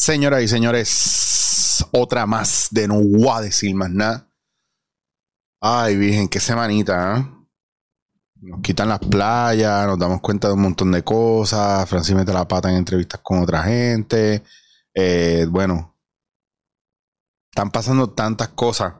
[0.00, 4.30] Señoras y señores, otra más de no voy a decir más nada.
[5.60, 7.26] Ay, virgen, qué semanita, ¿eh?
[8.36, 11.88] Nos quitan las playas, nos damos cuenta de un montón de cosas.
[11.88, 14.44] Francis mete la pata en entrevistas con otra gente.
[14.94, 15.98] Eh, bueno,
[17.50, 18.94] están pasando tantas cosas.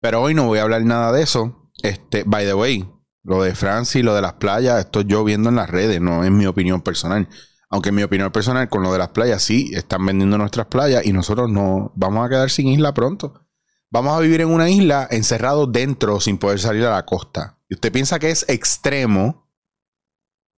[0.00, 1.68] Pero hoy no voy a hablar nada de eso.
[1.82, 2.88] Este, by the way,
[3.24, 6.30] lo de Francis, lo de las playas, esto yo viendo en las redes, no es
[6.30, 7.28] mi opinión personal.
[7.70, 11.04] Aunque en mi opinión personal, con lo de las playas, sí, están vendiendo nuestras playas
[11.04, 13.46] y nosotros no vamos a quedar sin isla pronto.
[13.90, 17.58] Vamos a vivir en una isla encerrado dentro sin poder salir a la costa.
[17.68, 19.50] Y usted piensa que es extremo.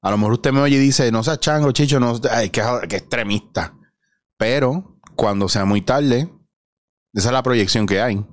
[0.03, 2.63] A lo mejor usted me oye y dice, no sea chango, chicho, no, ay, que,
[2.89, 3.75] que extremista.
[4.37, 6.33] Pero cuando sea muy tarde,
[7.13, 8.25] esa es la proyección que hay.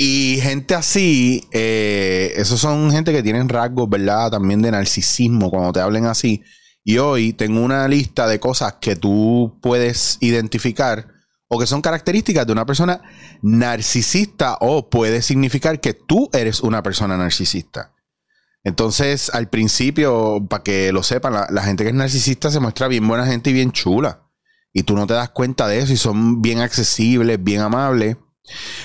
[0.00, 4.30] Y gente así, eh, esos son gente que tienen rasgos, ¿verdad?
[4.30, 6.44] También de narcisismo, cuando te hablen así.
[6.88, 11.06] Y hoy tengo una lista de cosas que tú puedes identificar
[11.46, 13.02] o que son características de una persona
[13.42, 17.92] narcisista o puede significar que tú eres una persona narcisista.
[18.64, 22.88] Entonces, al principio, para que lo sepan, la, la, gente que es narcisista se muestra
[22.88, 24.22] bien buena gente y bien chula.
[24.72, 28.16] Y tú no te das cuenta de eso y son bien accesibles, bien amables.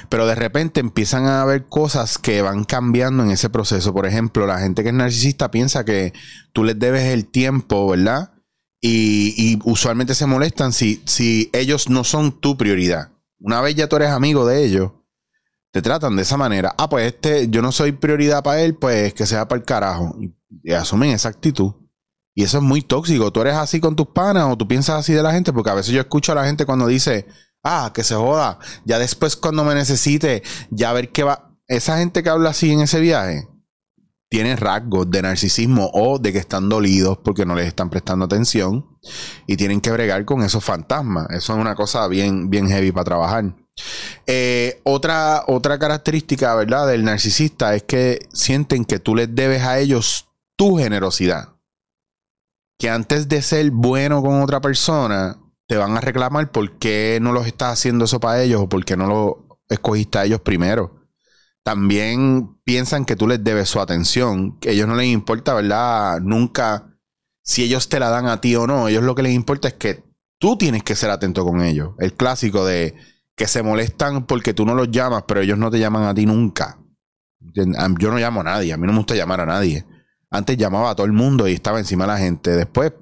[0.10, 3.94] Pero de repente empiezan a haber cosas que van cambiando en ese proceso.
[3.94, 6.14] Por ejemplo, la gente que es narcisista piensa que
[6.52, 8.32] tú les debes el tiempo, ¿verdad?
[8.82, 13.12] Y, usualmente se molestan si, si ellos no son tu prioridad.
[13.40, 14.92] Una vez ya tú eres amigo de ellos,
[15.74, 16.76] te tratan de esa manera.
[16.78, 20.16] Ah, pues este, yo no soy prioridad para él, pues que sea para el carajo.
[20.20, 21.74] Y, asumen esa actitud.
[22.36, 23.32] Y eso es muy tóxico.
[23.32, 25.74] Tú eres así con tus panas o tú piensas así de la gente, porque a
[25.74, 27.26] veces yo escucho a la gente cuando dice,
[27.64, 28.60] Ah, que se joda.
[28.86, 31.56] Ya después cuando me necesite, ya ver qué va.
[31.68, 33.48] Esa gente que habla así en ese viaje
[34.30, 38.86] tiene rasgos de narcisismo o de que están dolidos porque no les están prestando atención
[39.46, 41.28] y tienen que bregar con esos fantasmas.
[41.30, 43.56] Eso es una cosa bien, bien heavy para trabajar.
[44.26, 49.78] Eh, otra, otra característica, ¿verdad?, del narcisista es que sienten que tú les debes a
[49.80, 51.50] ellos tu generosidad.
[52.80, 55.43] Que antes de ser bueno con otra persona,
[55.74, 58.86] te van a reclamar por qué no los estás haciendo eso para ellos o por
[58.86, 61.02] qué no lo escogiste a ellos primero.
[61.64, 66.22] También piensan que tú les debes su atención, que a ellos no les importa, ¿verdad?
[66.22, 66.96] Nunca
[67.42, 68.88] si ellos te la dan a ti o no.
[68.88, 70.04] Ellos lo que les importa es que
[70.38, 71.96] tú tienes que ser atento con ellos.
[71.98, 72.94] El clásico de
[73.36, 76.28] que se molestan porque tú no los llamas, pero ellos no te llaman a ti
[76.28, 76.78] nunca.
[77.40, 79.88] Yo no llamo a nadie, a mí no me gusta llamar a nadie.
[80.30, 82.52] Antes llamaba a todo el mundo y estaba encima de la gente.
[82.52, 82.94] Después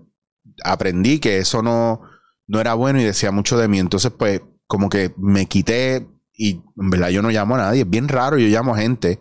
[0.63, 2.10] aprendí que eso no,
[2.47, 3.79] no era bueno y decía mucho de mí.
[3.79, 7.81] Entonces, pues, como que me quité y en verdad yo no llamo a nadie.
[7.81, 9.19] Es bien raro, yo llamo a gente,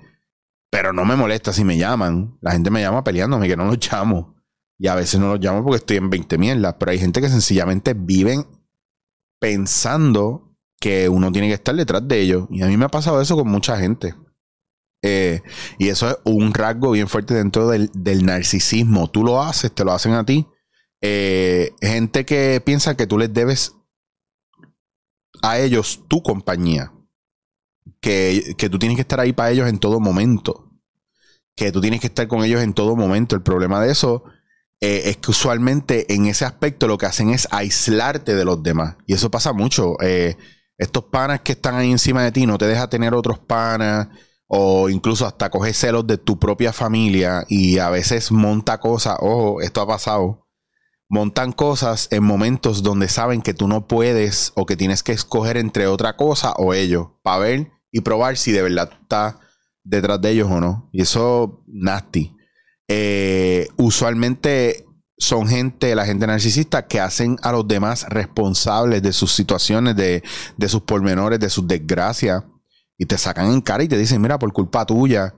[0.71, 2.39] pero no me molesta si me llaman.
[2.41, 4.37] La gente me llama peleándome que no los llamo.
[4.79, 6.77] Y a veces no los llamo porque estoy en 20 mierdas.
[6.79, 8.47] Pero hay gente que sencillamente viven
[9.39, 12.47] pensando que uno tiene que estar detrás de ellos.
[12.51, 14.15] Y a mí me ha pasado eso con mucha gente.
[15.03, 15.43] Eh,
[15.79, 19.11] y eso es un rasgo bien fuerte dentro del, del narcisismo.
[19.11, 20.47] Tú lo haces, te lo hacen a ti
[21.01, 23.75] eh, gente que piensa que tú les debes
[25.43, 26.93] a ellos tu compañía.
[28.01, 30.71] Que, que, tú tienes que estar ahí para ellos en todo momento.
[31.57, 33.37] Que tú tienes que estar con ellos en todo momento.
[33.37, 34.25] El problema de eso
[34.81, 38.97] eh, es que usualmente en ese aspecto lo que hacen es aislarte de los demás.
[39.07, 39.97] Y eso pasa mucho.
[40.03, 40.37] Eh,
[40.79, 44.09] estos panas que están ahí encima de ti no te deja tener otros panas.
[44.47, 47.45] O incluso hasta coger celos de tu propia familia.
[47.49, 49.17] Y a veces monta cosas.
[49.21, 50.50] Ojo, esto ha pasado
[51.11, 55.57] montan cosas en momentos donde saben que tú no puedes o que tienes que escoger
[55.57, 59.35] entre otra cosa o ellos para ver y probar si de verdad estás
[59.83, 60.89] detrás de ellos o no.
[60.93, 62.37] Y eso, nasty.
[62.87, 64.87] Eh, usualmente
[65.19, 70.23] son gente, la gente narcisista, que hacen a los demás responsables de sus situaciones, de,
[70.57, 72.45] de sus pormenores, de sus desgracias.
[72.97, 75.35] Y te sacan en cara y te dicen, mira, por culpa tuya,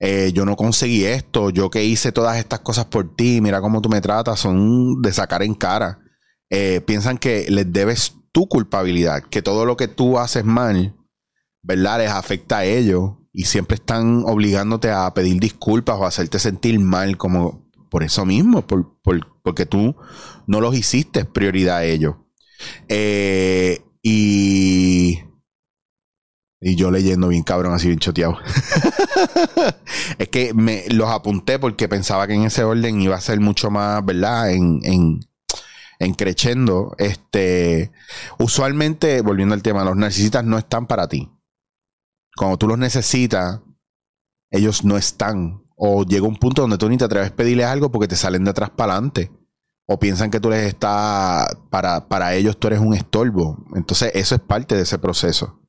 [0.00, 3.80] eh, yo no conseguí esto, yo que hice todas estas cosas por ti, mira cómo
[3.80, 6.00] tú me tratas, son de sacar en cara.
[6.50, 10.96] Eh, piensan que les debes tu culpabilidad, que todo lo que tú haces mal,
[11.62, 11.98] ¿verdad?
[11.98, 16.78] Les afecta a ellos y siempre están obligándote a pedir disculpas o a hacerte sentir
[16.80, 19.00] mal, como por eso mismo, por,
[19.42, 19.96] porque tú
[20.46, 22.16] no los hiciste prioridad a ellos.
[22.88, 25.20] Eh, y
[26.66, 28.38] y yo leyendo bien cabrón, así bien choteado.
[30.18, 33.70] es que me los apunté porque pensaba que en ese orden iba a ser mucho
[33.70, 34.50] más, ¿verdad?
[34.50, 35.20] En, en,
[35.98, 36.94] en creciendo.
[36.98, 37.92] Este,
[38.38, 41.30] usualmente, volviendo al tema, los narcisistas no están para ti.
[42.36, 43.60] Cuando tú los necesitas,
[44.50, 45.64] ellos no están.
[45.76, 48.44] O llega un punto donde tú ni te atreves a pedirles algo porque te salen
[48.44, 49.30] de atrás para adelante.
[49.86, 53.64] o piensan que tú les estás, para, para ellos tú eres un estorbo.
[53.74, 55.60] Entonces eso es parte de ese proceso.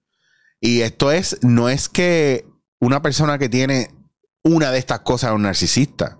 [0.62, 2.48] Y esto es, no es que
[2.80, 3.90] una persona que tiene
[4.46, 6.20] una de estas cosas es un narcisista.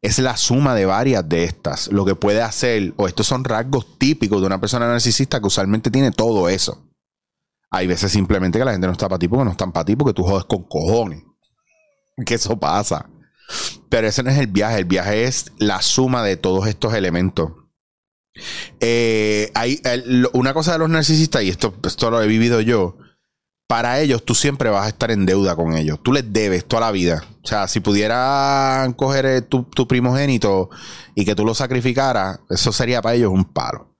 [0.00, 1.88] Es la suma de varias de estas.
[1.88, 5.90] Lo que puede hacer, o estos son rasgos típicos de una persona narcisista que usualmente
[5.90, 6.88] tiene todo eso.
[7.70, 9.96] Hay veces simplemente que la gente no está para ti porque no están para ti
[9.96, 11.22] porque tú jodes con cojones.
[12.24, 13.10] Que eso pasa.
[13.88, 14.78] Pero ese no es el viaje.
[14.78, 17.50] El viaje es la suma de todos estos elementos.
[18.78, 19.82] Eh, hay,
[20.32, 22.98] una cosa de los narcisistas, y esto, esto lo he vivido yo,
[23.66, 26.00] para ellos tú siempre vas a estar en deuda con ellos.
[26.02, 27.24] Tú les debes toda la vida.
[27.42, 30.70] O sea, si pudieran coger eh, tu, primogénito
[31.14, 33.96] y que tú lo sacrificaras, eso sería para ellos un palo.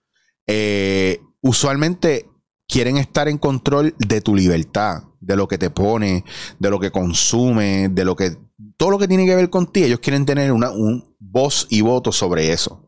[0.47, 2.29] Eh, usualmente
[2.69, 6.25] quieren estar en control de tu libertad, de lo que te pone,
[6.59, 8.37] de lo que consume, de lo que
[8.77, 9.87] todo lo que tiene que ver contigo.
[9.87, 12.84] Ellos quieren tener una, un voz y voto sobre eso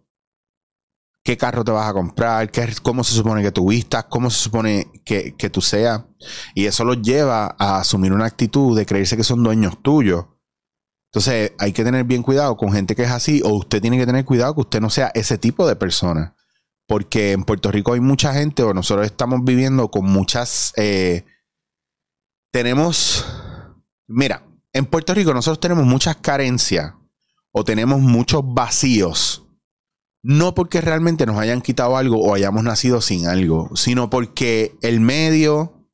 [1.26, 4.38] qué carro te vas a comprar, qué, cómo se supone que tú vistas, cómo se
[4.38, 6.04] supone que, que tú seas.
[6.54, 10.26] Y eso los lleva a asumir una actitud de creerse que son dueños tuyos.
[11.10, 14.06] Entonces hay que tener bien cuidado con gente que es así o usted tiene que
[14.06, 16.36] tener cuidado que usted no sea ese tipo de persona.
[16.86, 20.72] Porque en Puerto Rico hay mucha gente o nosotros estamos viviendo con muchas...
[20.76, 21.24] Eh,
[22.52, 23.26] tenemos...
[24.06, 26.94] Mira, en Puerto Rico nosotros tenemos muchas carencias
[27.50, 29.45] o tenemos muchos vacíos
[30.28, 34.98] no porque realmente nos hayan quitado algo o hayamos nacido sin algo, sino porque el
[34.98, 35.88] medio,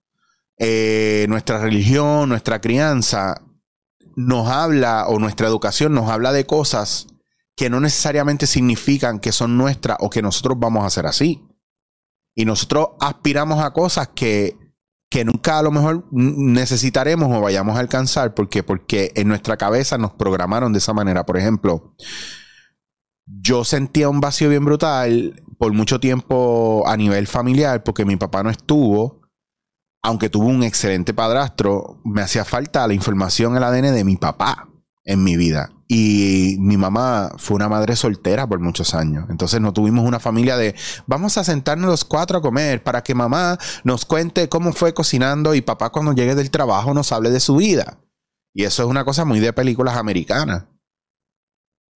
[0.56, 3.42] eh, nuestra religión, nuestra crianza,
[4.16, 7.08] nos habla o nuestra educación nos habla de cosas
[7.56, 11.46] que no necesariamente significan que son nuestras o que nosotros vamos a hacer así.
[12.34, 14.56] Y nosotros aspiramos a cosas que,
[15.10, 19.98] que nunca a lo mejor necesitaremos o vayamos a alcanzar porque, porque en nuestra cabeza
[19.98, 21.26] nos programaron de esa manera.
[21.26, 21.94] Por ejemplo,
[23.26, 28.42] yo sentía un vacío bien brutal por mucho tiempo a nivel familiar porque mi papá
[28.42, 29.20] no estuvo.
[30.04, 34.68] Aunque tuvo un excelente padrastro, me hacía falta la información, el ADN de mi papá
[35.04, 35.70] en mi vida.
[35.86, 39.26] Y mi mamá fue una madre soltera por muchos años.
[39.28, 40.74] Entonces no tuvimos una familia de
[41.06, 45.54] vamos a sentarnos los cuatro a comer para que mamá nos cuente cómo fue cocinando
[45.54, 47.98] y papá cuando llegue del trabajo nos hable de su vida.
[48.54, 50.64] Y eso es una cosa muy de películas americanas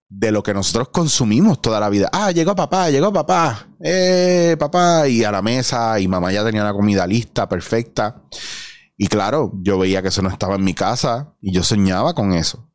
[0.08, 2.08] de lo que nosotros consumimos toda la vida.
[2.12, 6.64] Ah, llegó papá, llegó papá, eh, papá, y a la mesa, y mamá ya tenía
[6.64, 8.22] la comida lista, perfecta.
[8.96, 12.32] Y claro, yo veía que eso no estaba en mi casa y yo soñaba con
[12.32, 12.72] eso.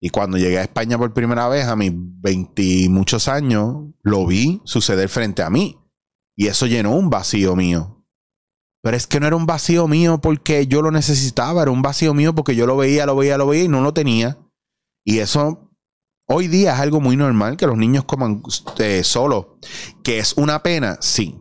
[0.00, 4.60] Y cuando llegué a España por primera vez, a mis veinti muchos años, lo vi
[4.64, 5.78] suceder frente a mí.
[6.36, 8.04] Y eso llenó un vacío mío.
[8.82, 12.14] Pero es que no era un vacío mío porque yo lo necesitaba, era un vacío
[12.14, 14.38] mío porque yo lo veía, lo veía, lo veía y no lo tenía.
[15.04, 15.71] Y eso
[16.26, 18.42] Hoy día es algo muy normal que los niños coman
[18.78, 19.46] eh, solos.
[20.02, 20.98] ¿Que es una pena?
[21.00, 21.38] Sí.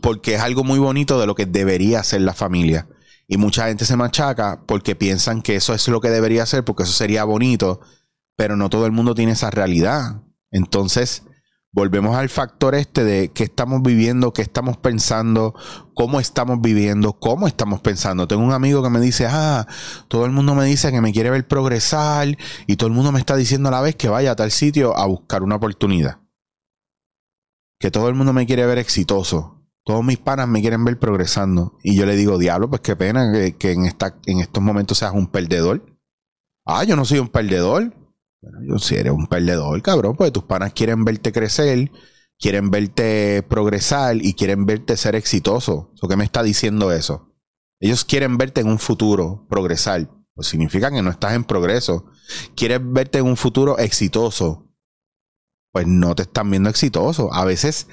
[0.00, 2.88] Porque es algo muy bonito de lo que debería ser la familia.
[3.28, 6.82] Y mucha gente se machaca porque piensan que eso es lo que debería ser, porque
[6.82, 7.80] eso sería bonito.
[8.36, 10.22] Pero no todo el mundo tiene esa realidad.
[10.50, 11.24] Entonces,
[11.72, 15.54] volvemos al factor este de qué estamos viviendo, qué estamos pensando,
[15.94, 18.28] cómo estamos viviendo, cómo estamos pensando.
[18.28, 19.66] Tengo un amigo que me dice, ah,
[20.08, 22.36] todo el mundo me dice que me quiere ver progresar
[22.66, 24.96] y todo el mundo me está diciendo a la vez que vaya a tal sitio
[24.96, 26.20] a buscar una oportunidad.
[27.78, 29.58] Que todo el mundo me quiere ver exitoso.
[29.84, 31.76] Todos mis panas me quieren ver progresando.
[31.82, 33.86] Y yo le digo, diablo, pues qué pena que, en,
[34.26, 35.84] en estos momentos seas un perdedor.
[36.64, 37.92] Ah, yo no soy un perdedor.
[38.42, 41.92] Bueno, yo si eres un perdedor, cabrón, porque tus panas quieren verte crecer,
[42.40, 45.92] quieren verte progresar y quieren verte ser exitoso.
[46.08, 47.32] ¿Qué me está diciendo eso?
[47.78, 50.10] Ellos quieren verte en un futuro progresar.
[50.34, 52.06] Pues significa que no estás en progreso.
[52.56, 54.68] Quieren verte en un futuro exitoso.
[55.70, 57.32] Pues no te están viendo exitoso.
[57.32, 57.86] A veces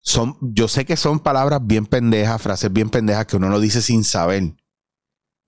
[0.00, 3.82] son, yo sé que son palabras bien pendejas, frases bien pendejas que uno lo dice
[3.82, 4.54] sin saber.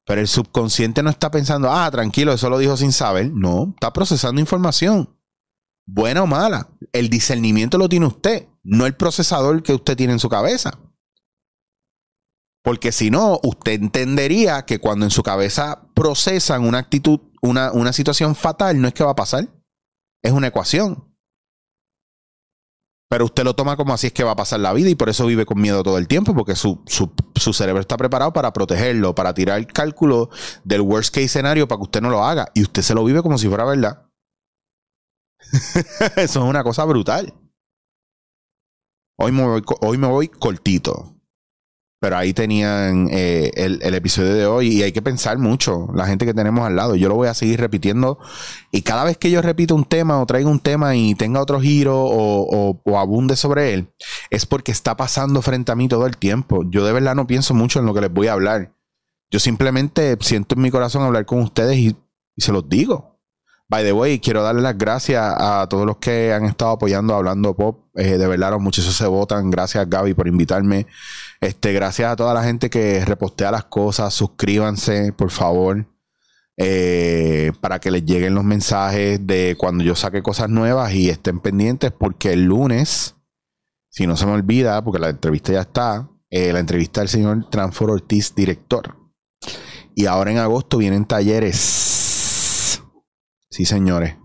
[0.07, 3.30] Pero el subconsciente no está pensando, ah, tranquilo, eso lo dijo sin saber.
[3.33, 5.16] No, está procesando información.
[5.87, 6.69] Buena o mala.
[6.92, 10.78] El discernimiento lo tiene usted, no el procesador que usted tiene en su cabeza.
[12.62, 17.92] Porque si no, usted entendería que cuando en su cabeza procesan una actitud, una, una
[17.92, 19.49] situación fatal, no es que va a pasar.
[20.23, 21.11] Es una ecuación.
[23.11, 25.09] Pero usted lo toma como así es que va a pasar la vida y por
[25.09, 26.85] eso vive con miedo todo el tiempo, porque su,
[27.40, 30.30] cerebro está preparado para protegerlo, para tirar el cálculo
[30.64, 32.50] del worst case escenario para que usted no lo haga.
[32.54, 34.06] Y usted se lo vive como si fuera verdad.
[36.16, 37.35] eso es una cosa brutal.
[39.18, 41.20] Hoy me voy, hoy me voy cortito.
[42.00, 46.25] Pero ahí tenían eh, el, episodio de hoy y hay que pensar mucho, la gente
[46.25, 46.97] que tenemos al lado.
[46.97, 48.19] Yo lo voy a seguir repitiendo
[48.73, 51.61] y cada vez que yo repito un tema o traigo un tema y tenga otro
[51.61, 53.92] giro o, o, abunde sobre él,
[54.30, 56.64] es porque está pasando frente a mí todo el tiempo.
[56.71, 58.75] Yo de verdad no pienso mucho en lo que les voy a hablar.
[59.30, 61.97] Yo simplemente siento en mi corazón hablar con ustedes y,
[62.35, 63.11] y se los digo.
[63.71, 67.54] By the way, quiero darle las gracias a todos los que han estado apoyando Hablando
[67.54, 67.85] Pop.
[67.95, 69.49] Eh, de verdad, los muchachos se votan.
[69.49, 70.88] Gracias, Gaby, por invitarme.
[71.40, 74.12] Este, gracias a toda la gente que repostea las cosas.
[74.12, 75.87] Suscríbanse, por favor.
[76.56, 81.40] Eh, para que les lleguen los mensajes de cuando yo saque cosas nuevas y estén
[81.40, 83.16] pendientes porque el lunes,
[83.88, 87.49] si no se me olvida, porque la entrevista ya está, eh, la entrevista del señor
[87.49, 88.94] Transfor Ortiz, director.
[89.94, 91.90] Y ahora en agosto vienen talleres
[93.50, 94.16] Sí, señores.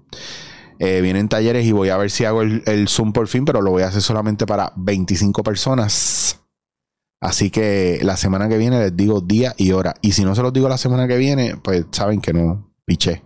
[0.78, 3.72] Eh, vienen talleres y voy a ver si hago el, Zoom por fin, pero lo
[3.72, 6.45] voy a hacer solamente para 25 personas.
[7.26, 9.96] Así que la semana que viene les digo día y hora.
[10.04, 13.24] Y si no se los digo la semana que viene, pues saben que no piché.